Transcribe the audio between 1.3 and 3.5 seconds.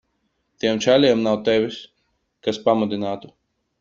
tevis, kas pamudinātu.